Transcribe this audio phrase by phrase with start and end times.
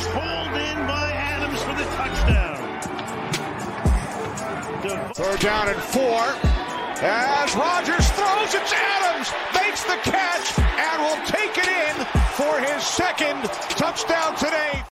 [0.00, 2.58] is hauled in by Adams for the touchdown.
[4.82, 6.20] Dev- Third down and four.
[7.02, 12.04] As Rodgers throws, it's Adams makes the catch and will take it in
[12.36, 13.42] for his second
[13.76, 14.82] touchdown today.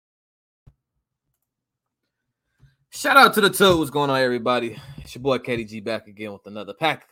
[2.91, 3.79] Shout out to the two.
[3.79, 4.79] What's going on, everybody?
[4.99, 7.07] It's your boy KDG back again with another pack.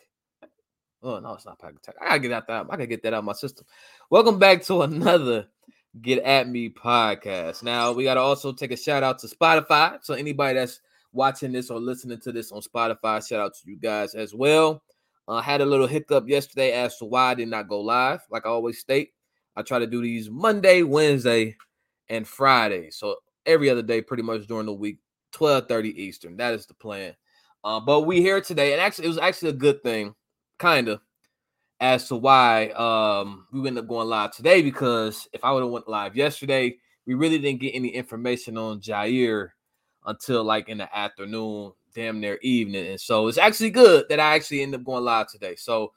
[1.03, 1.95] Oh no, it's not pack attack.
[2.01, 2.67] I gotta get out that.
[2.67, 3.67] I gotta get that out of my system.
[4.11, 5.47] Welcome back to another
[6.03, 7.63] Get Acme podcast.
[7.63, 9.99] Now we gotta also take a shout out to Spotify.
[10.03, 10.81] So anybody that's
[11.13, 14.83] watching this or listening to this on Spotify, shout out to you guys as well.
[15.29, 18.21] I uh, had a little hiccup yesterday as to why I did not go live.
[18.31, 19.13] Like I always state,
[19.57, 21.57] I try to do these Monday, Wednesday,
[22.09, 22.91] and Friday.
[22.91, 24.99] So every other day, pretty much during the week,
[25.33, 26.37] 12:30 Eastern.
[26.37, 27.15] That is the plan.
[27.65, 30.15] Uh, but we here today, and actually, it was actually a good thing,
[30.59, 31.01] kind of,
[31.81, 34.63] as to why um, we ended up going live today.
[34.63, 38.81] Because if I would have went live yesterday, we really didn't get any information on
[38.81, 39.51] Jaire
[40.05, 42.87] until like in the afternoon, damn near evening.
[42.87, 45.57] And so it's actually good that I actually ended up going live today.
[45.57, 45.93] So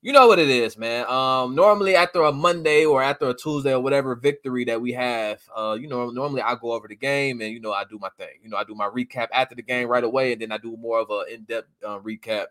[0.00, 1.06] you know what it is, man.
[1.06, 5.40] Um, normally after a Monday or after a Tuesday or whatever victory that we have,
[5.56, 8.10] uh, you know, normally I go over the game and you know I do my
[8.16, 8.38] thing.
[8.42, 10.76] You know, I do my recap after the game right away, and then I do
[10.76, 12.46] more of a in-depth uh, recap.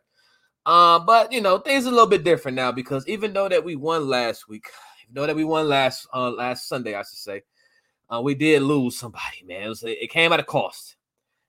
[0.67, 3.63] Uh, but you know, things are a little bit different now because even though that
[3.63, 4.65] we won last week,
[5.03, 7.41] even though that we won last uh last Sunday, I should say,
[8.13, 9.63] uh, we did lose somebody, man.
[9.63, 10.97] It, was, it came at a cost.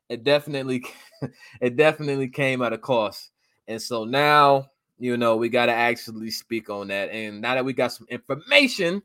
[0.09, 0.85] It definitely,
[1.61, 3.31] it definitely came at a cost.
[3.67, 7.11] And so now you know, we got to actually speak on that.
[7.11, 9.03] And now that we got some information,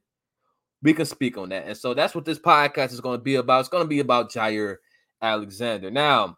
[0.81, 1.67] we can speak on that.
[1.67, 3.61] And so that's what this podcast is going to be about.
[3.61, 4.78] It's going to be about Jaire
[5.22, 5.91] Alexander.
[5.91, 6.38] Now,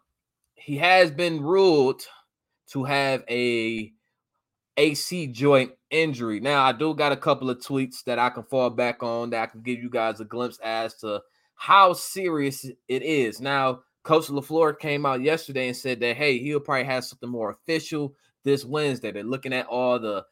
[0.54, 2.02] he has been ruled
[2.72, 3.92] to have a
[4.76, 6.40] AC joint injury.
[6.40, 9.42] Now, I do got a couple of tweets that I can fall back on that
[9.42, 11.22] I can give you guys a glimpse as to
[11.54, 13.40] how serious it is.
[13.40, 17.50] Now, Coach LaFleur came out yesterday and said that, hey, he'll probably have something more
[17.50, 18.14] official
[18.44, 19.10] this Wednesday.
[19.10, 20.24] They're looking at all the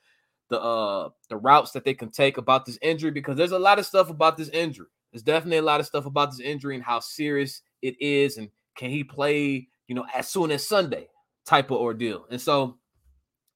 [0.51, 3.79] the uh the routes that they can take about this injury because there's a lot
[3.79, 4.87] of stuff about this injury.
[5.11, 8.51] There's definitely a lot of stuff about this injury and how serious it is and
[8.77, 11.09] can he play, you know, as soon as Sunday
[11.47, 12.27] type of ordeal.
[12.31, 12.79] And so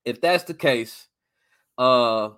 [0.05, 1.09] if that's the case,
[1.77, 2.31] uh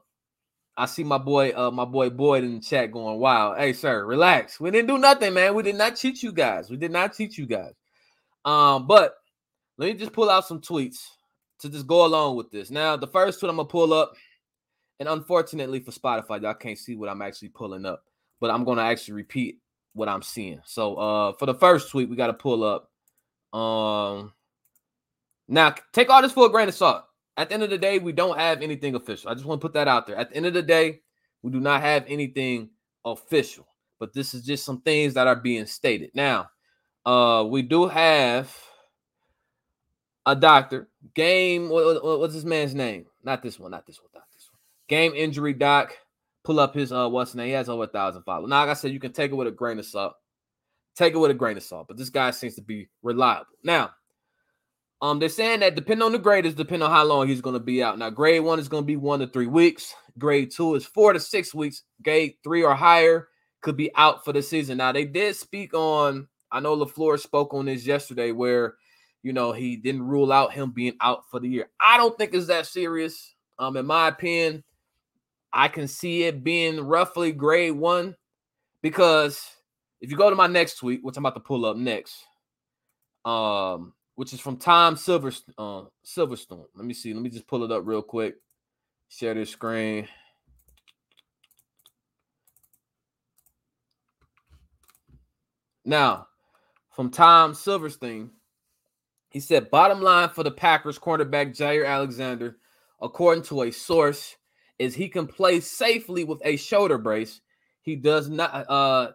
[0.76, 4.04] I see my boy, uh, my boy Boyd in the chat going, wow, hey sir,
[4.06, 4.58] relax.
[4.58, 5.54] We didn't do nothing, man.
[5.54, 6.70] We did not cheat you guys.
[6.70, 7.74] We did not cheat you guys.
[8.46, 9.14] Um, but
[9.76, 11.00] let me just pull out some tweets
[11.58, 12.70] to just go along with this.
[12.70, 14.14] Now, the first tweet I'm gonna pull up,
[14.98, 18.04] and unfortunately for Spotify, y'all can't see what I'm actually pulling up,
[18.40, 19.58] but I'm gonna actually repeat
[19.92, 20.60] what I'm seeing.
[20.64, 22.90] So, uh, for the first tweet, we got to pull up.
[23.58, 24.32] Um,
[25.50, 27.04] now take all this for a grain of salt.
[27.36, 29.30] At the end of the day, we don't have anything official.
[29.30, 30.16] I just want to put that out there.
[30.16, 31.00] At the end of the day,
[31.42, 32.70] we do not have anything
[33.04, 33.66] official,
[33.98, 36.10] but this is just some things that are being stated.
[36.14, 36.50] Now,
[37.06, 38.54] uh, we do have
[40.26, 40.88] a doctor.
[41.14, 43.06] Game, what, what, what's this man's name?
[43.24, 44.60] Not this one, not this one, not this one.
[44.88, 45.96] Game injury doc.
[46.42, 47.48] Pull up his uh what's name?
[47.48, 48.48] He has over a thousand followers.
[48.48, 50.14] Now, like I said, you can take it with a grain of salt.
[50.96, 53.46] Take it with a grain of salt, but this guy seems to be reliable.
[53.62, 53.90] Now,
[55.02, 57.54] um, they're saying that depending on the grade is depending on how long he's going
[57.54, 57.98] to be out.
[57.98, 59.94] Now, grade one is going to be one to three weeks.
[60.18, 61.82] Grade two is four to six weeks.
[62.02, 63.28] Grade three or higher
[63.62, 64.78] could be out for the season.
[64.78, 66.28] Now, they did speak on.
[66.52, 68.74] I know LaFleur spoke on this yesterday, where
[69.22, 71.68] you know, he didn't rule out him being out for the year.
[71.80, 73.34] I don't think it's that serious.
[73.58, 74.64] Um, in my opinion,
[75.52, 78.16] I can see it being roughly grade one
[78.82, 79.44] because
[80.00, 82.24] if you go to my next tweet, which I'm about to pull up next,
[83.24, 86.66] um, which is from Tom Silverstone, uh, Silverstone.
[86.74, 87.14] Let me see.
[87.14, 88.36] Let me just pull it up real quick.
[89.08, 90.08] Share this screen.
[95.86, 96.26] Now,
[96.90, 98.28] from Tom Silverstein,
[99.30, 102.58] he said, bottom line for the Packers cornerback Jaire Alexander,
[103.00, 104.36] according to a source,
[104.78, 107.40] is he can play safely with a shoulder brace.
[107.80, 109.12] He does not uh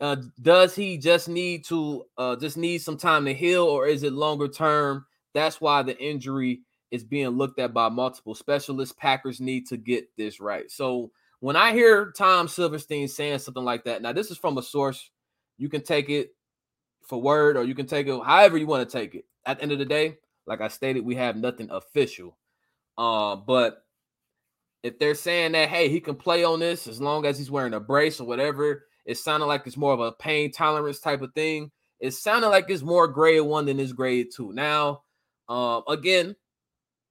[0.00, 4.02] uh does he just need to uh just need some time to heal or is
[4.02, 5.06] it longer term?
[5.34, 6.60] That's why the injury
[6.90, 8.94] is being looked at by multiple specialists.
[8.98, 10.70] Packers need to get this right.
[10.70, 11.10] So
[11.40, 15.10] when I hear Tom Silverstein saying something like that, now this is from a source.
[15.58, 16.30] You can take it
[17.02, 19.24] for word, or you can take it however you want to take it.
[19.44, 20.16] At the end of the day,
[20.46, 22.36] like I stated, we have nothing official.
[22.96, 23.84] Uh, but
[24.82, 27.74] if they're saying that, hey, he can play on this as long as he's wearing
[27.74, 31.34] a brace or whatever, it sounded like it's more of a pain tolerance type of
[31.34, 31.70] thing.
[32.00, 34.52] It sounded like it's more grade one than it's grade two.
[34.52, 35.02] Now,
[35.48, 36.36] um, again,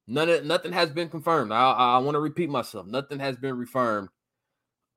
[0.07, 1.51] none of nothing has been confirmed.
[1.51, 2.87] I, I want to repeat myself.
[2.87, 4.09] Nothing has been confirmed.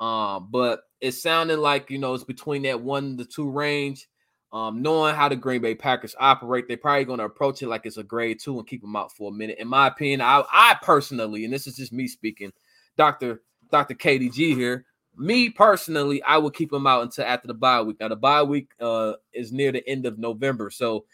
[0.00, 4.08] Um, but it sounded like you know it's between that one to two range.
[4.52, 7.84] Um, knowing how the Green Bay Packers operate, they're probably going to approach it like
[7.84, 9.58] it's a grade two and keep them out for a minute.
[9.58, 12.52] In my opinion, I, I personally, and this is just me speaking,
[12.96, 14.86] Doctor Doctor KDG here.
[15.16, 18.00] Me personally, I would keep them out until after the bye week.
[18.00, 21.06] Now the bye week uh, is near the end of November, so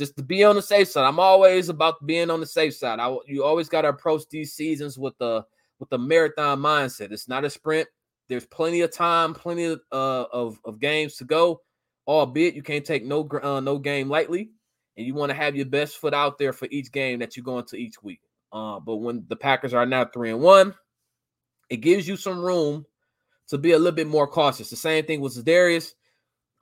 [0.00, 2.98] just to be on the safe side, I'm always about being on the safe side.
[2.98, 5.44] I you always got to approach these seasons with the
[5.78, 7.12] with the marathon mindset.
[7.12, 7.86] It's not a sprint.
[8.28, 11.60] There's plenty of time, plenty of uh, of, of games to go.
[12.06, 14.50] Albeit you can't take no uh, no game lightly,
[14.96, 17.42] and you want to have your best foot out there for each game that you
[17.42, 18.20] go into each week.
[18.52, 20.74] Uh, but when the Packers are now three and one,
[21.68, 22.86] it gives you some room
[23.50, 24.70] to be a little bit more cautious.
[24.70, 25.94] The same thing with Darius.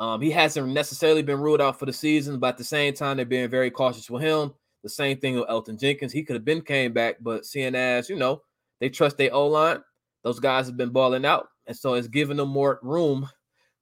[0.00, 3.17] Um, he hasn't necessarily been ruled out for the season, but at the same time,
[3.17, 4.52] they're being very cautious with him.
[4.82, 6.12] The same thing with Elgton Jenkins.
[6.12, 8.43] He could have been came back, but seeing as you know,
[8.81, 9.82] they trust their O line,
[10.23, 13.29] those guys have been balling out, and so it's giving them more room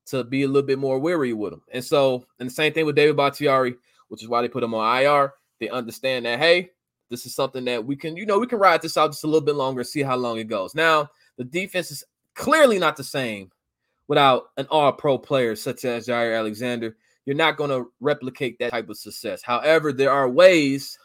[0.06, 1.62] to be a little bit more weary with them.
[1.72, 3.74] And so, and the same thing with David Bakhtiari,
[4.08, 5.34] which is why they put him on IR.
[5.60, 6.70] They understand that hey,
[7.10, 9.26] this is something that we can, you know, we can ride this out just a
[9.26, 10.74] little bit longer see how long it goes.
[10.74, 12.04] Now, the defense is
[12.36, 13.50] clearly not the same
[14.06, 16.96] without an all pro player such as Jaire Alexander.
[17.24, 19.42] You're not going to replicate that type of success.
[19.42, 20.96] However, there are ways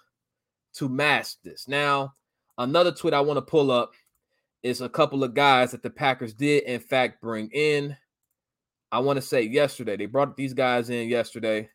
[0.73, 1.67] to mask this.
[1.67, 2.13] Now,
[2.59, 3.93] another tweet I want to pull up
[4.61, 7.97] is a couple of guys that the Packers did, in fact, bring in.
[8.91, 9.97] I want to say yesterday.
[9.97, 11.69] They brought these guys in yesterday.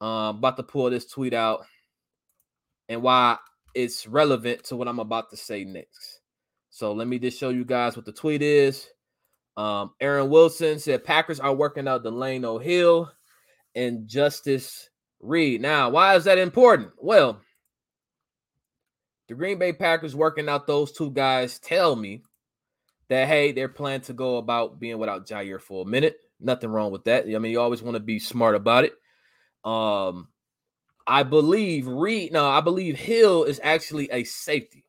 [0.00, 1.66] Um, about to pull this tweet out
[2.88, 3.36] and why
[3.74, 6.19] it's relevant to what I'm about to say next.
[6.80, 8.88] So let me just show you guys what the tweet is.
[9.54, 13.12] Um, Aaron Wilson said Packers are working out Delano Hill
[13.74, 14.88] and Justice
[15.20, 15.60] Reed.
[15.60, 16.92] Now, why is that important?
[16.96, 17.38] Well,
[19.28, 22.22] the Green Bay Packers working out those two guys tell me
[23.10, 26.16] that hey, they're planning to go about being without Jaire for a minute.
[26.40, 27.26] Nothing wrong with that.
[27.26, 28.94] I mean, you always want to be smart about it.
[29.70, 30.28] Um,
[31.06, 32.32] I believe Reed.
[32.32, 34.86] No, I believe Hill is actually a safety.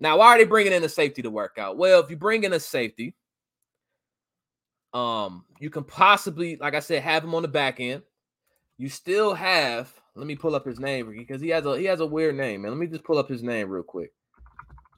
[0.00, 1.76] Now, why are they bringing in a safety to work out?
[1.76, 3.14] Well, if you bring in a safety,
[4.94, 8.02] um, you can possibly, like I said, have him on the back end.
[8.78, 9.92] You still have.
[10.14, 12.62] Let me pull up his name because he has a he has a weird name,
[12.62, 12.72] man.
[12.72, 14.12] Let me just pull up his name real quick.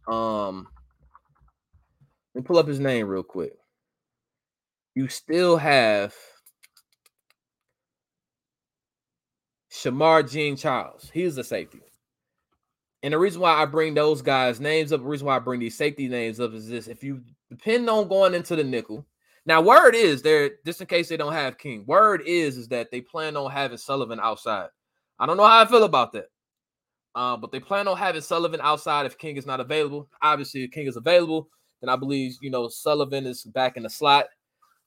[0.08, 0.67] Um,
[2.35, 3.52] let me pull up his name real quick.
[4.94, 6.14] You still have
[9.70, 11.11] Shemar Jean Charles.
[11.12, 11.81] He's a safety.
[13.02, 15.61] And the reason why I bring those guys' names up, the reason why I bring
[15.61, 19.06] these safety names up is this: if you depend on going into the nickel,
[19.47, 22.91] now word is there, just in case they don't have King, word is is that
[22.91, 24.69] they plan on having Sullivan outside.
[25.19, 26.26] I don't know how I feel about that.
[27.14, 30.08] Uh, but they plan on having Sullivan outside if King is not available.
[30.23, 31.49] Obviously, if King is available,
[31.81, 34.26] then I believe you know Sullivan is back in the slot.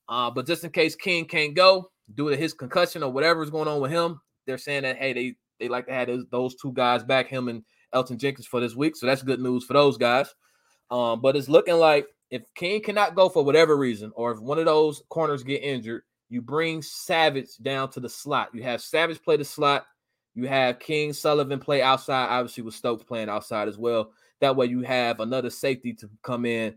[0.08, 3.50] Uh, but just in case King can't go due to his concussion or whatever is
[3.50, 6.56] going on with him, they're saying that hey, they they like to have those, those
[6.56, 8.96] two guys back, him and Elgton Jenkins for this week.
[8.96, 10.34] So that's good news for those guys.
[10.92, 14.60] Um, but it's looking like if King cannot go for whatever reason, or if one
[14.60, 18.50] of those corners get injured, you bring Savage down to the slot.
[18.54, 19.86] You have Savage play the slot.
[20.36, 24.12] You have King Sullivan play outside, obviously with Stokes playing outside as well.
[24.42, 26.76] That way you have another safety to come in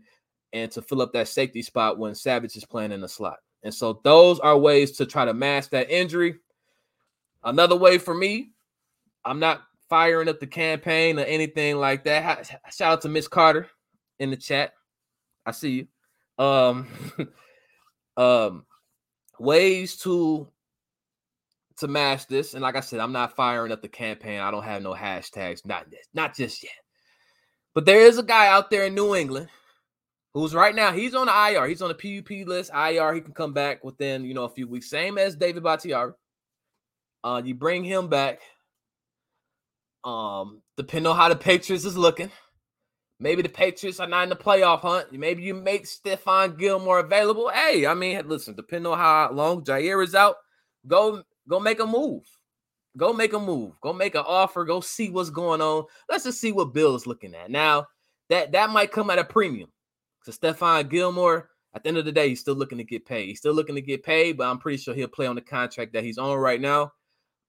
[0.53, 3.39] and to fill up that safety spot when Savage is playing in the slot.
[3.63, 6.35] And so those are ways to try to mask that injury.
[7.43, 8.51] Another way for me,
[9.25, 12.47] I'm not firing up the campaign or anything like that.
[12.71, 13.67] Shout out to Miss Carter
[14.19, 14.73] in the chat.
[15.45, 15.87] I see
[16.39, 16.43] you.
[16.43, 16.87] Um,
[18.17, 18.65] um,
[19.39, 20.47] ways to
[21.77, 24.39] to match this, and like I said, I'm not firing up the campaign.
[24.39, 26.07] I don't have no hashtags, not this.
[26.13, 26.71] not just yet.
[27.75, 29.49] But there is a guy out there in New England
[30.33, 31.67] who's right now he's on the IR.
[31.67, 32.71] He's on the PUP list.
[32.73, 33.13] IR.
[33.13, 34.89] He can come back within you know a few weeks.
[34.89, 36.13] Same as David Bakhtiari.
[37.23, 38.39] Uh, you bring him back.
[40.03, 42.31] Um, depending on how the Patriots is looking,
[43.19, 45.11] maybe the Patriots are not in the playoff hunt.
[45.11, 47.49] Maybe you make Stephon Gilmore available.
[47.49, 50.35] Hey, I mean, listen, depending on how long Jaire is out,
[50.85, 52.23] go go make a move.
[52.97, 53.79] Go make a move.
[53.81, 54.65] Go make an offer.
[54.65, 55.85] Go see what's going on.
[56.09, 57.51] Let's just see what Bill is looking at.
[57.51, 57.85] Now,
[58.29, 59.69] that that might come at a premium.
[60.23, 63.27] So Stephon Gilmore, at the end of the day, he's still looking to get paid.
[63.27, 65.93] He's still looking to get paid, but I'm pretty sure he'll play on the contract
[65.93, 66.91] that he's on right now.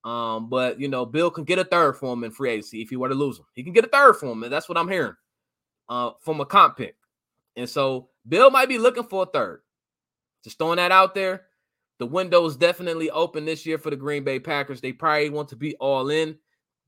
[0.04, 2.90] Um, but you know, Bill can get a third for him in free agency if
[2.90, 3.46] he were to lose him.
[3.54, 5.14] He can get a third for him, and that's what I'm hearing
[5.88, 6.96] uh, from a comp pick.
[7.56, 9.62] And so Bill might be looking for a third.
[10.44, 11.46] Just throwing that out there.
[11.98, 14.80] The window is definitely open this year for the Green Bay Packers.
[14.80, 16.38] They probably want to be all in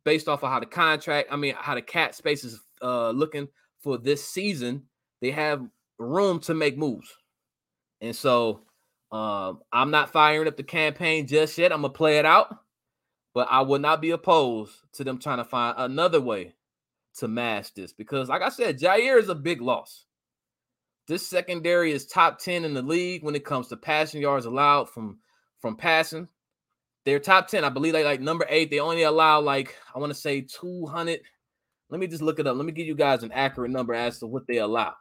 [0.05, 3.49] based off of how the contract, I mean, how the cap space is uh, looking
[3.81, 4.85] for this season.
[5.21, 5.67] They have
[5.99, 7.13] room to make moves.
[8.01, 8.63] And so
[9.13, 11.73] um, I'm not firing up the campaign just yet.
[11.73, 12.57] I'm gonna play it out,
[13.35, 16.55] but I would not be opposed to them trying to find another way
[17.19, 20.07] to mask this because, like I said, Jaire is a big loss.
[21.07, 24.89] This secondary is top 10 in the league when it comes to passing yards allowed
[24.89, 25.19] from
[25.61, 26.29] from passing.
[27.05, 27.65] They're top 10.
[27.65, 28.71] I believe they like number eight.
[28.71, 31.21] They only allow like I want to say 200.
[31.89, 32.57] Let me just look it up.
[32.57, 34.95] Let me give you guys an accurate number as to what they allow.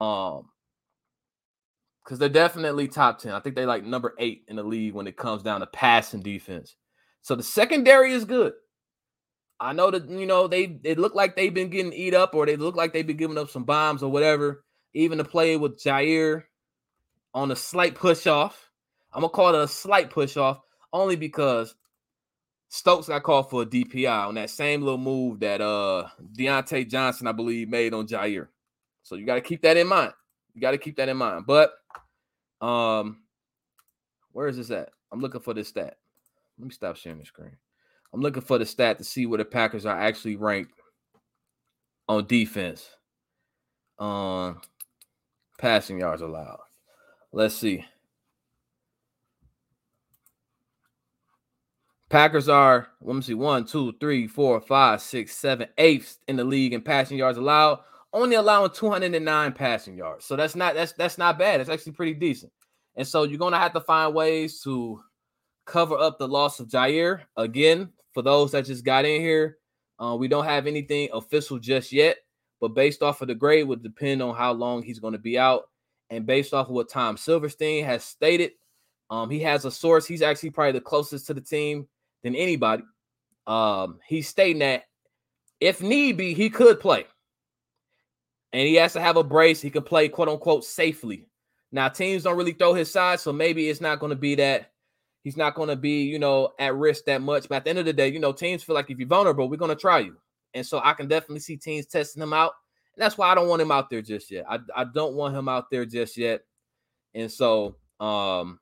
[0.00, 0.48] Um,
[2.02, 3.32] because they're definitely top 10.
[3.32, 6.22] I think they like number eight in the league when it comes down to passing
[6.22, 6.74] defense.
[7.22, 8.52] So the secondary is good.
[9.60, 12.46] I know that you know they it look like they've been getting eat up or
[12.46, 14.64] they look like they've been giving up some bombs or whatever.
[14.94, 16.44] Even to play with Jaire
[17.34, 18.70] on a slight push off.
[19.12, 20.60] I'm gonna call it a slight push off
[20.92, 21.74] only because
[22.68, 27.26] Stokes got called for a DPI on that same little move that uh Diontae Johnson,
[27.26, 28.48] I believe, made on Jaire.
[29.02, 30.12] So you got to keep that in mind.
[30.54, 31.46] You got to keep that in mind.
[31.46, 31.72] But
[32.60, 33.22] um,
[34.32, 34.90] where is this at?
[35.10, 35.96] I'm looking for this stat.
[36.58, 37.56] Let me stop sharing the screen.
[38.12, 40.72] I'm looking for the stat to see where the Packers are actually ranked
[42.08, 42.88] on defense.
[43.98, 44.60] On um,
[45.58, 46.60] passing yards allowed.
[47.32, 47.84] Let's see.
[52.08, 56.44] Packers are, let me see, one, two, three, four, five, six, seven, eighth in the
[56.44, 57.80] league in passing yards allowed
[58.12, 60.24] only allowing 209 passing yards.
[60.24, 61.60] So that's not that's that's not bad.
[61.60, 62.52] It's actually pretty decent.
[62.96, 65.00] And so you're gonna have to find ways to
[65.68, 67.20] cover up the loss of Jaire.
[67.36, 69.58] Again, for those that just got in here,
[69.98, 72.16] uh, we don't have anything official just yet,
[72.60, 75.38] but based off of the grade would depend on how long he's going to be
[75.38, 75.64] out.
[76.10, 78.52] And based off of what Tom Silverstein has stated,
[79.10, 80.06] um, he has a source.
[80.06, 81.86] He's actually probably the closest to the team
[82.22, 82.82] than anybody.
[83.46, 84.84] Um, he's stating that
[85.60, 87.06] if need be, he could play
[88.52, 89.60] and he has to have a brace.
[89.60, 91.26] He can play quote unquote safely.
[91.70, 94.70] Now, teams don't really throw his side, so maybe it's not going to be that
[95.22, 97.48] he's not going to be, you know, at risk that much.
[97.48, 99.48] But at the end of the day, you know, teams feel like if you're vulnerable,
[99.48, 100.16] we're going to try you.
[100.54, 102.52] And so I can definitely see teams testing him out.
[102.96, 104.44] And that's why I don't want him out there just yet.
[104.48, 106.42] I, I don't want him out there just yet.
[107.14, 108.60] And so um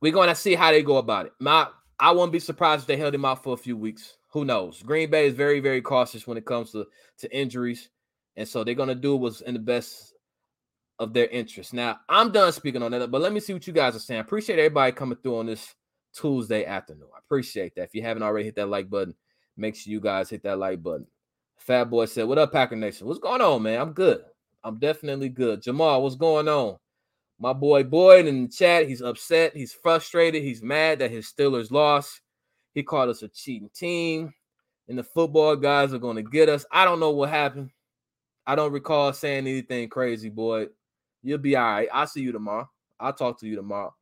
[0.00, 1.32] we're going to see how they go about it.
[1.40, 4.44] My I wouldn't be surprised if they held him out for a few weeks who
[4.44, 4.82] knows?
[4.82, 6.86] Green Bay is very, very cautious when it comes to,
[7.18, 7.88] to injuries.
[8.36, 10.07] And so they're going to do what's in the best
[10.98, 11.72] of their interest.
[11.72, 14.20] Now, I'm done speaking on that, but let me see what you guys are saying.
[14.20, 15.74] Appreciate everybody coming through on this
[16.14, 17.08] Tuesday afternoon.
[17.14, 17.84] I appreciate that.
[17.84, 19.14] If you haven't already hit that like button,
[19.56, 21.06] make sure you guys hit that like button.
[21.58, 23.06] Fat Boy said, What up, Packer Nation?
[23.06, 23.80] What's going on, man?
[23.80, 24.22] I'm good.
[24.64, 25.62] I'm definitely good.
[25.62, 26.76] Jamal, what's going on?
[27.38, 29.56] My boy Boyd in the chat, he's upset.
[29.56, 30.42] He's frustrated.
[30.42, 32.20] He's mad that his Steelers lost.
[32.74, 34.34] He called us a cheating team,
[34.88, 36.66] and the football guys are going to get us.
[36.72, 37.70] I don't know what happened.
[38.46, 40.66] I don't recall saying anything crazy, boy.
[41.28, 41.88] You'll be all right.
[41.92, 42.70] I'll see you tomorrow.
[42.98, 43.94] I'll talk to you tomorrow.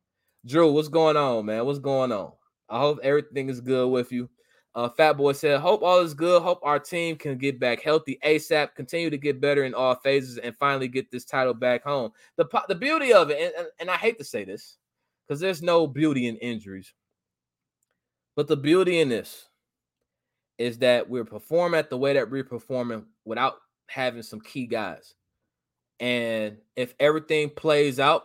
[0.45, 1.65] Drew, what's going on, man?
[1.65, 2.31] What's going on?
[2.69, 4.29] I hope everything is good with you.
[4.73, 6.41] Uh, Fat Boy said, Hope all is good.
[6.41, 10.37] Hope our team can get back healthy ASAP, continue to get better in all phases,
[10.37, 12.11] and finally get this title back home.
[12.37, 14.77] The, the beauty of it, and, and, I hate to say this
[15.27, 16.93] because there's no beauty in injuries,
[18.35, 19.49] but the beauty in this
[20.59, 23.55] is that we're performing at the way that we're performing without
[23.87, 25.15] having some key guys.
[25.99, 28.23] And if everything plays out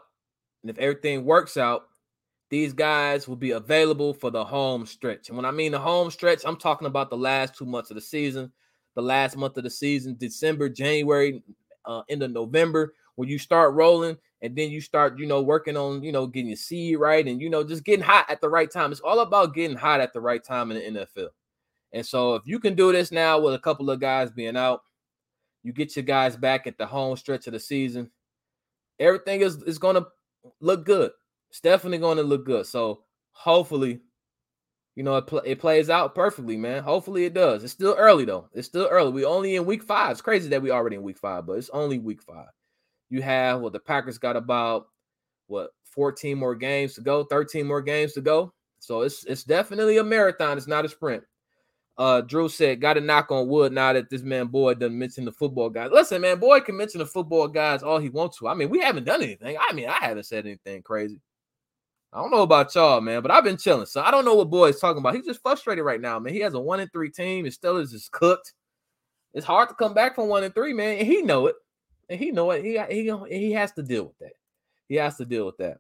[0.63, 1.85] and if everything works out,
[2.51, 5.29] these guys will be available for the home stretch.
[5.29, 7.95] And when I mean the home stretch, I'm talking about the last two months of
[7.95, 8.53] the season,
[8.95, 11.43] the last month of the season, December, January,
[11.87, 15.79] uh, end of November, when you start rolling and then you start, you know, working
[15.79, 18.51] on, you know, getting your seed right and, you know, just getting hot at the
[18.51, 18.93] right time.
[18.93, 21.29] It's all about getting hot at the right time in the NFL.
[21.93, 24.83] And so if you can do this now with a couple of guys being out,
[25.63, 28.11] you get your guys back at the home stretch of the season,
[28.99, 30.07] everything is, is going to
[30.61, 31.13] look good.
[31.51, 32.67] It's definitely going to look good.
[32.67, 34.01] So hopefully,
[34.95, 36.83] you know, it, pl- it plays out perfectly, man.
[36.83, 37.65] Hopefully it does.
[37.65, 38.49] It's still early, though.
[38.53, 39.13] It's still early.
[39.13, 40.13] We only in week five.
[40.13, 42.49] It's crazy that we already in week five, but it's only week five.
[43.09, 44.87] You have well, the Packers got about
[45.47, 48.53] what 14 more games to go, 13 more games to go.
[48.79, 50.57] So it's it's definitely a marathon.
[50.57, 51.23] It's not a sprint.
[51.99, 55.25] Uh, Drew said, "Got to knock on wood now that this man Boyd doesn't mention
[55.25, 58.49] the football guys." Listen, man, Boyd can mention the football guys all he wants to.
[58.49, 59.57] I mean, we haven't done anything.
[59.61, 61.21] I mean, I haven't said anything crazy.
[62.13, 63.87] I don't know about y'all, man, but I've been chilling.
[63.87, 65.15] So I don't know what Boyd's talking about.
[65.15, 66.35] He's just frustrated right now, man.
[66.35, 67.45] He has a one and three team.
[67.45, 68.53] His Steelers is cooked.
[69.35, 71.57] It's hard to come back from one and three, man, and he know it
[72.13, 72.65] and he know it.
[72.65, 74.35] He he he has to deal with that.
[74.89, 75.79] He has to deal with that.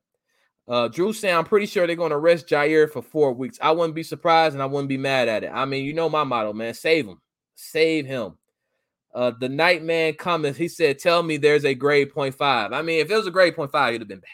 [0.68, 3.58] Uh, Drew saying, I'm pretty sure they're going to arrest Jaire for four weeks.
[3.60, 5.50] I wouldn't be surprised and I wouldn't be mad at it.
[5.52, 6.74] I mean, you know my motto, man.
[6.74, 7.20] Save him.
[7.54, 8.38] Save him.
[9.14, 10.58] Uh, the Nightman comments.
[10.58, 12.72] He said, "Tell me there's a grade 0.5.
[12.72, 14.30] I mean, if it was a grade 0.5, you'd have been back.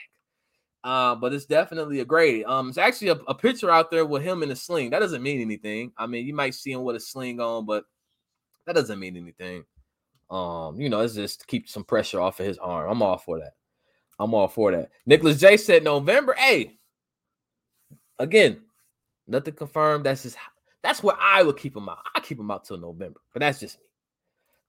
[0.84, 2.44] Uh, but it's definitely a grade.
[2.44, 4.90] Um, it's actually a, a picture out there with him in a sling.
[4.90, 5.92] That doesn't mean anything.
[5.98, 7.84] I mean, you might see him with a sling on, but
[8.66, 9.64] that doesn't mean anything.
[10.30, 12.90] Um, you know, it's just to keep some pressure off of his arm.
[12.90, 13.54] I'm all for that.
[14.18, 14.90] I'm all for that.
[15.06, 16.34] Nicholas J said November.
[16.36, 16.78] Hey,
[18.18, 18.60] again,
[19.26, 20.04] nothing confirmed.
[20.04, 20.36] That's just
[20.82, 21.98] that's where I would keep him out.
[22.14, 23.84] I keep him out till November, but that's just me.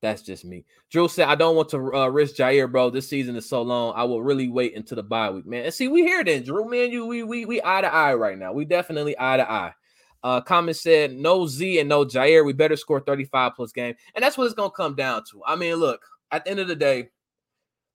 [0.01, 0.65] That's just me.
[0.89, 2.89] Drew said, I don't want to uh, risk Jaire, bro.
[2.89, 3.93] This season is so long.
[3.95, 5.65] I will really wait until the bye week, man.
[5.65, 6.69] And see, we here then, Drew.
[6.69, 8.53] Man, you we we we eye to eye right now.
[8.53, 9.73] We definitely eye to eye.
[10.21, 12.45] Uh, comment said no Z and no Jaire.
[12.45, 13.95] We better score 35 plus game.
[14.15, 15.41] And that's what it's gonna come down to.
[15.45, 16.01] I mean, look,
[16.31, 17.09] at the end of the day,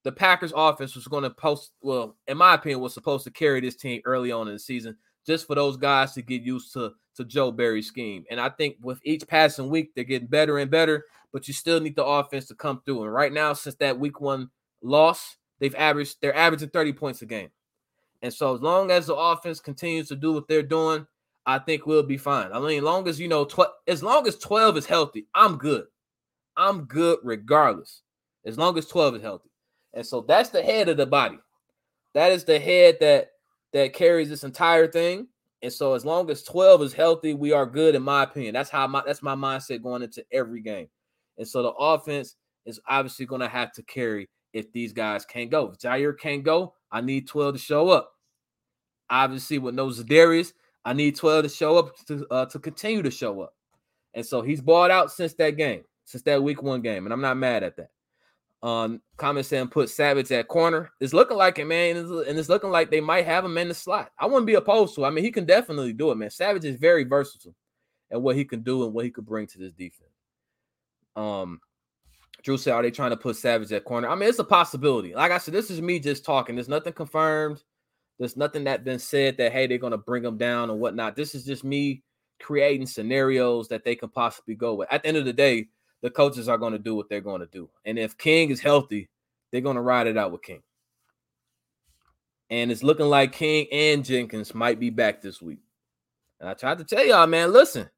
[0.04, 3.60] the Packers offense was going to post, well, in my opinion, was supposed to carry
[3.60, 4.96] this team early on in the season,
[5.26, 8.24] just for those guys to get used to to Joe Barry's scheme.
[8.30, 11.80] And I think with each passing week, they're getting better and better, but you still
[11.80, 13.04] need the offense to come through.
[13.04, 14.50] And right now, since that week one
[14.82, 17.50] loss, they've averaged they're averaging 30 points a game.
[18.22, 21.06] And so as long as the offense continues to do what they're doing,
[21.46, 22.50] I think we'll be fine.
[22.52, 25.56] I mean, as long as you know, tw- as long as 12 is healthy, I'm
[25.56, 25.84] good.
[26.56, 28.02] I'm good regardless.
[28.46, 29.50] As long as 12 is healthy.
[29.94, 31.38] And so that's the head of the body.
[32.12, 33.30] That is the head that
[33.72, 35.28] that carries this entire thing.
[35.62, 38.52] And so as long as 12 is healthy, we are good in my opinion.
[38.54, 40.88] That's how my that's my mindset going into every game.
[41.38, 42.36] And so the offense
[42.66, 45.70] is obviously going to have to carry if these guys can't go.
[45.70, 48.12] If Jaire can't go, I need 12 to show up.
[49.10, 50.52] Obviously, with no Za'Darius,
[50.84, 53.54] I need 12 to show up to uh, to continue to show up.
[54.14, 57.06] And so he's bought out since that game, since that week one game.
[57.06, 57.90] And I'm not mad at that.
[58.64, 60.90] Um, comment saying put Savage at corner.
[60.98, 63.74] It's looking like it, man, and it's looking like they might have him in the
[63.74, 64.10] slot.
[64.18, 65.04] I wouldn't be opposed to.
[65.04, 66.30] I mean, he can definitely do it, man.
[66.30, 67.54] Savage is very versatile
[68.10, 70.08] and what he can do and what he could bring to this defense.
[71.14, 71.60] Um,
[72.42, 75.14] Drew said, "Are they trying to put Savage at corner?" I mean, it's a possibility.
[75.14, 76.54] Like I said, this is me just talking.
[76.54, 77.62] There's nothing confirmed.
[78.18, 81.16] There's nothing that been said that hey, they're gonna bring him down or whatnot.
[81.16, 82.02] This is just me
[82.40, 84.88] creating scenarios that they can possibly go with.
[84.90, 85.68] At the end of the day,
[86.04, 87.66] the coaches are going to do what they're going to do.
[87.86, 89.08] And if King is healthy,
[89.50, 90.62] they're going to ride it out with King.
[92.50, 95.60] And it's looking like King and Jenkins might be back this week.
[96.40, 97.88] And I tried to tell y'all, man, listen.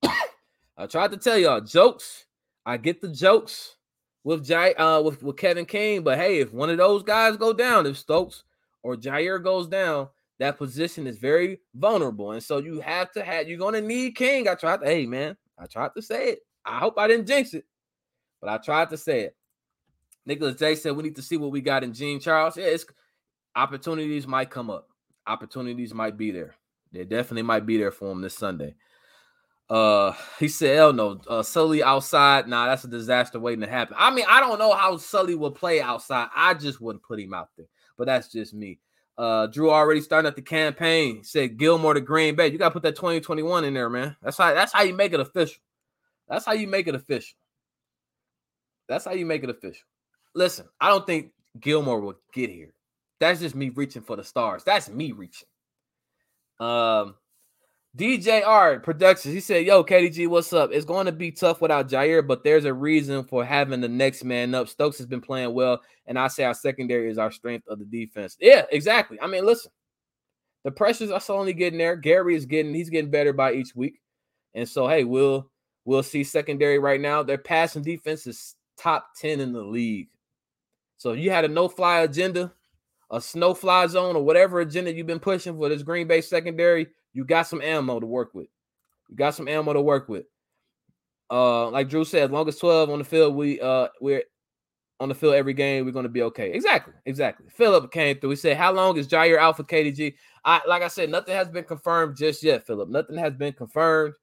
[0.04, 2.26] I tried to tell y'all jokes.
[2.64, 3.74] I get the jokes
[4.22, 7.52] with Jai uh with, with Kevin King, but hey, if one of those guys go
[7.52, 8.44] down, if Stokes
[8.84, 12.30] or Jaire goes down, that position is very vulnerable.
[12.30, 14.46] And so you have to have you're gonna need King.
[14.46, 16.38] I tried to, hey man, I tried to say it.
[16.64, 17.64] I hope I didn't jinx it,
[18.40, 19.36] but I tried to say it.
[20.24, 22.56] Nicholas J said we need to see what we got in Jean Charles.
[22.56, 22.86] Yeah, it's
[23.56, 24.88] opportunities might come up.
[25.26, 26.54] Opportunities might be there.
[26.92, 28.74] They definitely might be there for him this Sunday.
[29.68, 32.46] Uh, he said, "Hell no, uh, Sully outside.
[32.46, 33.96] Nah, that's a disaster waiting to happen.
[33.98, 36.28] I mean, I don't know how Sully will play outside.
[36.34, 38.80] I just wouldn't put him out there, but that's just me.
[39.16, 41.22] Uh, Drew already starting at the campaign.
[41.24, 42.48] Said Gilmore to Green Bay.
[42.48, 44.16] You got to put that 2021 in there, man.
[44.22, 45.62] That's how that's how you make it official.
[46.32, 47.36] That's how you make it official.
[48.88, 49.84] That's how you make it official.
[50.34, 52.72] Listen, I don't think Gilmore will get here.
[53.20, 54.64] That's just me reaching for the stars.
[54.64, 55.46] That's me reaching.
[56.58, 57.16] Um,
[57.94, 59.34] DJ Art Productions.
[59.34, 60.70] He said, "Yo, KDG, what's up?
[60.72, 64.24] It's going to be tough without Jaire, but there's a reason for having the next
[64.24, 64.68] man up.
[64.68, 67.84] Stokes has been playing well, and I say our secondary is our strength of the
[67.84, 68.38] defense.
[68.40, 69.20] Yeah, exactly.
[69.20, 69.70] I mean, listen,
[70.64, 71.94] the pressures are slowly getting there.
[71.94, 74.00] Gary is getting he's getting better by each week,
[74.54, 75.51] and so hey, we'll
[75.84, 77.22] We'll see secondary right now.
[77.22, 80.08] Their passing defense is top 10 in the league.
[80.96, 82.52] So you had a no-fly agenda,
[83.10, 87.24] a snow-fly zone, or whatever agenda you've been pushing for this Green Bay secondary, you
[87.24, 88.46] got some ammo to work with.
[89.08, 90.26] You got some ammo to work with.
[91.30, 94.22] Uh, like Drew said, as long as 12 on the field, we uh we're
[95.00, 96.52] on the field every game, we're gonna be okay.
[96.52, 97.46] Exactly, exactly.
[97.50, 98.30] Philip came through.
[98.30, 100.14] He said, How long is Jaire out for KDG?
[100.44, 102.88] I like I said, nothing has been confirmed just yet, Philip.
[102.88, 104.14] Nothing has been confirmed.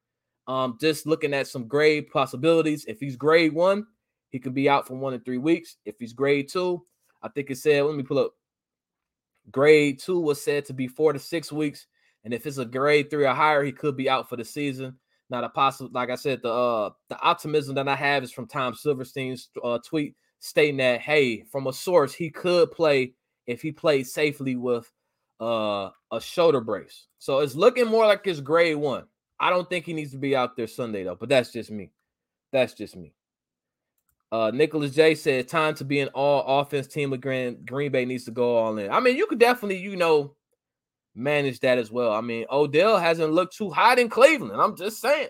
[0.50, 2.84] Um, just looking at some grade possibilities.
[2.88, 3.86] If he's grade one,
[4.30, 5.78] he could be out for one to three weeks.
[5.86, 6.84] If he's grade two,
[7.22, 8.32] I think it said, let me pull up.
[9.52, 11.86] Grade two was said to be four to six weeks.
[12.24, 14.98] And if it's a grade three or higher, he could be out for the season.
[15.30, 18.48] Not a possible, like I said, the uh the optimism that I have is from
[18.48, 23.14] Tom Silverstein's uh, tweet stating that hey, from a source, he could play
[23.46, 24.92] if he played safely with
[25.40, 27.06] uh a shoulder brace.
[27.20, 29.06] So it's looking more like it's grade one.
[29.40, 31.92] I don't think he needs to be out there Sunday though, but that's just me.
[32.52, 33.14] That's just me.
[34.32, 38.06] Uh, Nicholas J said, "Time to be an all offense team with Green, Green Bay
[38.06, 40.36] needs to go all in." I mean, you could definitely, you know,
[41.16, 42.12] manage that as well.
[42.12, 44.62] I mean, Odell hasn't looked too hot in Cleveland.
[44.62, 45.30] I'm just saying.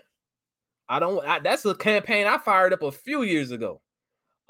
[0.88, 1.24] I don't.
[1.26, 3.80] I, that's a campaign I fired up a few years ago.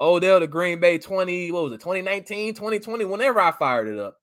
[0.01, 4.17] Odell to Green Bay 20, what was it, 2019, 2020, whenever I fired it up.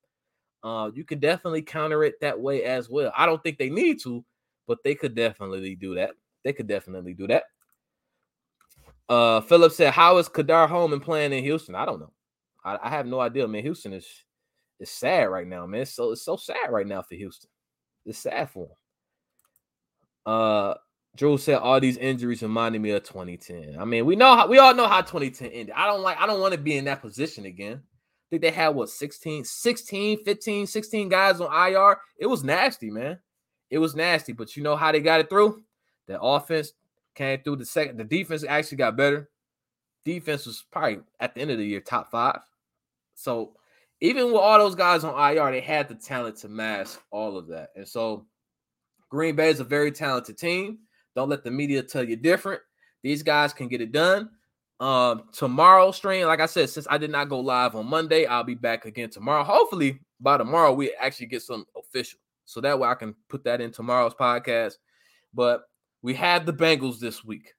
[0.61, 3.13] Uh, you can definitely counter it that way as well.
[3.15, 4.25] I don't think they need to,
[4.69, 6.11] but they could definitely do that.
[6.45, 7.43] They could definitely do that.
[9.09, 11.73] Uh, Philip said, "How is Ka'dar Hollman playing in Houston?
[11.73, 12.13] I don't know.
[12.63, 13.63] I, I, have no idea, man.
[13.63, 14.07] Houston is
[14.79, 15.87] is sad right now, man.
[15.87, 17.49] so it's so sad right now for Houston.
[18.05, 20.33] It's sad for them.
[20.33, 20.73] Uh,
[21.15, 23.75] Drew said all these injuries reminded me of 2010.
[23.79, 25.73] I mean, we know how we all know how 2010 ended.
[25.75, 27.81] I don't like, I don't want to be in that position again.
[27.81, 31.97] I think they had what 16, 16, 15, 16 guys on IR.
[32.19, 33.17] It was nasty, man.
[33.69, 35.63] It was nasty, but you know how they got it through?
[36.07, 36.73] The offense
[37.15, 39.29] came through the second, the defense actually got better.
[40.05, 42.39] Defense was probably at the end of the year top five.
[43.15, 43.53] So
[44.01, 47.47] even with all those guys on IR, they had the talent to mask all of
[47.47, 47.69] that.
[47.75, 48.25] And so
[49.09, 50.79] Green Bay is a very talented team.
[51.15, 52.61] Don't let the media tell you different.
[53.03, 54.29] These guys can get it done.
[54.79, 58.45] Um, tomorrow stream, like I said, since I did not go live on Monday, I'll
[58.45, 59.43] be back again tomorrow.
[59.43, 62.19] Hopefully, by tomorrow, we actually get some official.
[62.49, 64.73] So that way I can put that in tomorrow's podcast.
[65.33, 65.61] But
[66.01, 67.53] we have the Bengals this week.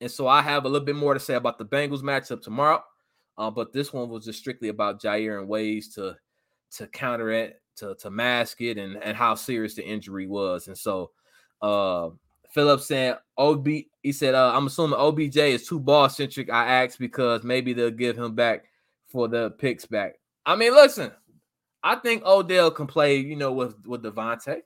[0.00, 2.82] And so I have a little bit more to say about the Bengals matchup tomorrow.
[3.38, 6.16] Uh, but this one was just strictly about Jaire and ways to
[6.72, 10.66] to counter it, to to mask it, and and how serious the injury was.
[10.66, 11.12] And so
[11.60, 12.10] uh
[12.52, 13.66] Philip said OB.
[14.02, 17.90] He said, uh, "I'm assuming OBJ is too ball centric." I asked because maybe they'll
[17.90, 18.64] give him back
[19.06, 20.16] for the picks back.
[20.44, 21.12] I mean, listen,
[21.82, 23.16] I think Odell can play.
[23.16, 24.62] You know, with with Davante.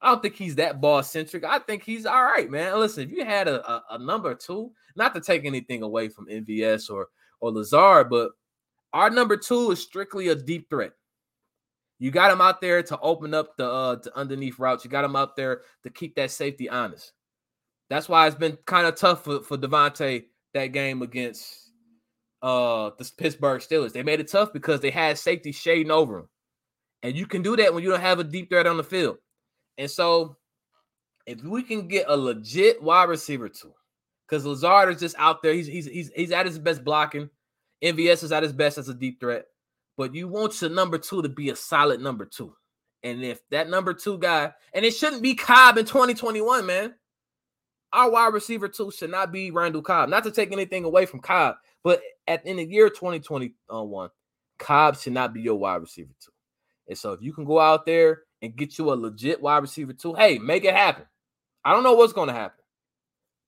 [0.00, 1.44] I don't think he's that ball centric.
[1.44, 2.78] I think he's all right, man.
[2.78, 6.26] Listen, if you had a, a, a, number two, not to take anything away from
[6.26, 7.08] MVS or
[7.40, 8.32] or Lazard, but
[8.92, 10.92] our number two is strictly a deep threat.
[11.98, 14.84] You got him out there to open up the uh the underneath routes.
[14.84, 17.12] You got him out there to keep that safety honest.
[17.88, 21.63] That's why it's been kind of tough for, for Davante that game against
[22.44, 23.92] uh the Pittsburgh Steelers.
[23.92, 26.28] They made it tough because they had safety shading over him.
[27.02, 29.16] And you can do that when you don't have a deep threat on the field.
[29.78, 30.36] And so
[31.26, 33.72] if we can get a legit wide receiver too,
[34.28, 37.30] because Lazard is just out there, he's he's he's he's at his best blocking.
[37.82, 39.46] MVS is at his best as a deep threat
[39.96, 42.54] but you want your number two to be a solid number two.
[43.02, 46.94] And if that number two guy, and it shouldn't be Cobb in 2021, man.
[47.92, 50.08] Our wide receiver two should not be Randall Cobb.
[50.08, 54.10] Not to take anything away from Cobb, but at in the year 2021,
[54.58, 56.32] Cobb should not be your wide receiver two.
[56.88, 59.92] And so if you can go out there and get you a legit wide receiver
[59.92, 61.04] two, hey, make it happen.
[61.64, 62.62] I don't know what's going to happen,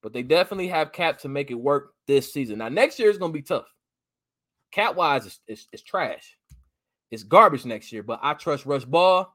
[0.01, 2.59] but they definitely have cap to make it work this season.
[2.59, 3.67] Now, next year is going to be tough.
[4.71, 6.35] Cap wise, it's trash.
[7.09, 9.31] It's garbage next year, but I trust Russ Ball.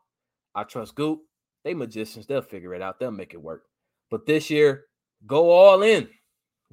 [0.54, 1.20] I trust Goop.
[1.64, 2.26] They magicians.
[2.26, 2.98] They'll figure it out.
[2.98, 3.64] They'll make it work.
[4.10, 4.84] But this year,
[5.26, 6.08] go all in.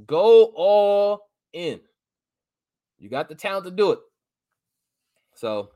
[0.06, 1.80] Go all in.
[3.00, 4.00] You got the talent to do it.
[5.36, 5.72] So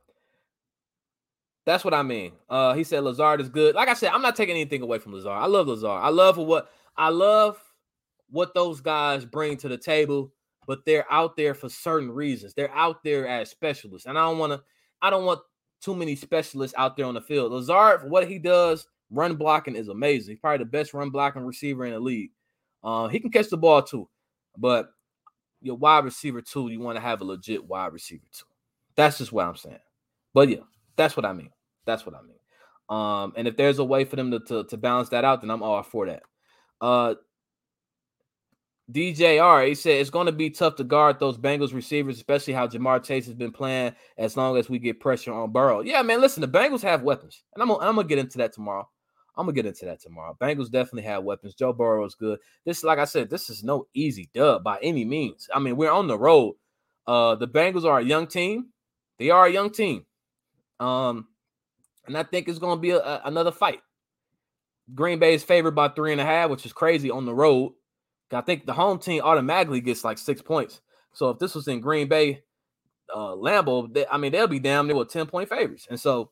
[1.66, 2.34] that's what I mean.
[2.50, 3.76] Uh, he said Lazard is good.
[3.76, 5.42] Like I said, I'm not taking anything away from Lazard.
[5.42, 6.04] I love Lazard.
[6.04, 7.58] I love what I love
[8.30, 10.34] what those guys bring to the table,
[10.68, 12.54] but they're out there for certain reasons.
[12.54, 14.08] They're out there as specialists.
[14.08, 14.62] And I don't want to
[15.02, 15.40] I don't want
[15.82, 17.52] too many specialists out there on the field.
[17.52, 20.34] Lazard, for what he does, run blocking is amazing.
[20.34, 22.32] He's probably the best run blocking receiver in the league.
[22.84, 24.10] Uh, he can catch the ball too,
[24.58, 24.93] but
[25.64, 28.46] your wide receiver too, you want to have a legit wide receiver too.
[28.96, 29.80] That's just what I'm saying.
[30.34, 30.58] But yeah,
[30.96, 31.50] that's what I mean.
[31.86, 32.38] That's what I mean.
[32.90, 35.50] Um, and if there's a way for them to, to, to balance that out, then
[35.50, 36.24] I'm all for that.
[36.82, 37.16] Uh,
[38.92, 42.68] DJR, he said it's going to be tough to guard those Bengals receivers, especially how
[42.68, 45.82] Ja'Marr Chase has been playing as long as we get pressure on Burrow.
[45.82, 48.54] Yeah, man, listen, the Bengals have weapons, and I'm gonna, I'm gonna get into that
[48.54, 48.88] tomorrow.
[49.36, 50.38] I'm gonna get into that tomorrow.
[50.40, 51.56] Bengals definitely have weapons.
[51.56, 52.40] Joe Burrow is good.
[52.66, 55.48] This, like I said, this is no easy dub by any means.
[55.54, 56.56] I mean, we're on the road.
[57.08, 58.68] Uh, the Bengals are a young team.
[59.18, 60.06] They are a young team.
[60.80, 61.28] Um,
[62.06, 63.82] and I think it's gonna be a, a, another fight.
[64.94, 67.74] Green Bay is favored by three and a half, which is crazy on the road.
[68.32, 70.82] I think the home team automatically gets like six points.
[71.14, 72.44] So if this was in Green Bay,
[73.14, 73.36] uh,
[73.92, 75.88] they, I mean, they'll be down there with 10 point favorites.
[75.90, 76.32] And so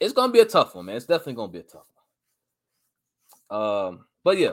[0.00, 0.96] it's to be a tough one, man.
[0.96, 1.86] It's definitely to be a tough
[3.48, 3.60] one.
[3.60, 4.52] Um, but yeah,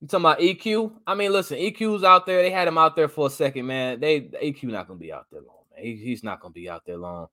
[0.00, 0.92] you talking about EQ?
[1.06, 2.42] I mean, listen, EQ's out there.
[2.42, 4.00] They had him out there for a second, man.
[4.00, 5.84] They EQ not to be out there long, man.
[5.84, 7.28] He, he's not to be out there long.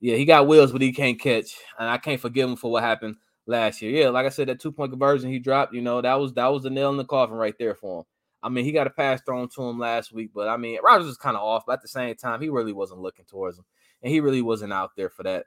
[0.00, 1.56] Yeah, he got wheels, but he can't catch.
[1.78, 3.92] And I can't forgive him for what happened last year.
[3.92, 6.48] Yeah, like I said, that two point conversion he dropped, you know, that was that
[6.48, 8.04] was the nail in the coffin right there for him.
[8.42, 11.06] I mean, he got a pass thrown to him last week, but I mean, Rodgers
[11.06, 13.64] was kind of off, but at the same time, he really wasn't looking towards him,
[14.02, 15.46] and he really wasn't out there for that.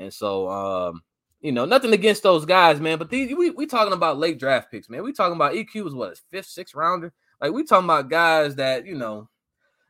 [0.00, 1.02] And so, um,
[1.42, 2.98] You know, nothing against those guys, man.
[2.98, 5.04] But these we we talking about late draft picks, man.
[5.04, 7.12] We talking about EQ was what fifth, sixth rounder.
[7.40, 9.28] Like we talking about guys that you know,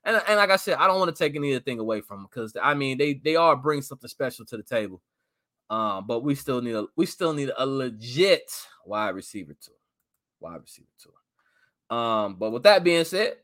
[0.04, 2.74] and and like I said, I don't want to take anything away from because I
[2.74, 5.02] mean they they are bring something special to the table.
[5.70, 8.50] Um, but we still need a we still need a legit
[8.86, 9.72] wide receiver too,
[10.40, 11.96] wide receiver too.
[11.96, 13.34] Um, but with that being said,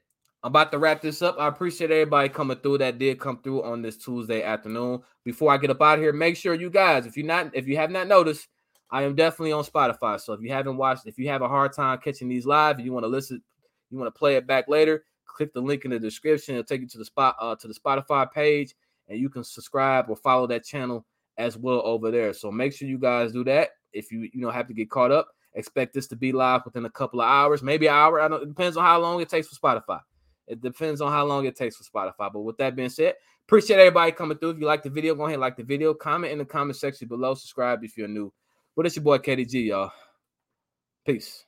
[0.43, 1.37] I'm about to wrap this up.
[1.39, 5.03] I appreciate everybody coming through that did come through on this Tuesday afternoon.
[5.25, 7.67] Before I get up out of here, make sure you guys, if you're not, if
[7.67, 8.47] you have not noticed,
[8.91, 10.21] I am definitely on Spotify.
[10.21, 12.93] So if you haven't watched, if you have a hard time catching these live, you
[12.93, 13.43] want to listen,
[13.91, 16.55] you want to play it back later, click the link in the description.
[16.55, 18.75] It'll take you to the spot uh, to the Spotify page,
[19.09, 21.05] and you can subscribe or follow that channel
[21.39, 22.33] as well over there.
[22.33, 23.71] So make sure you guys do that.
[23.93, 26.85] If you you know have to get caught up, expect this to be live within
[26.85, 28.21] a couple of hours, maybe an hour.
[28.21, 28.43] I don't.
[28.43, 30.01] It depends on how long it takes for Spotify.
[30.47, 32.33] It depends on how long it takes for Spotify.
[32.33, 33.15] But with that being said,
[33.47, 34.51] appreciate everybody coming through.
[34.51, 35.95] If you like the video, go ahead and like the video.
[35.95, 37.35] Comment in the comment section below.
[37.35, 38.33] Subscribe if you're new.
[38.77, 39.91] But it's your boy KDG, y'all.
[41.05, 41.45] Peace.